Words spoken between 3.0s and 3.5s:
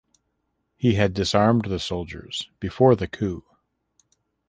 coup.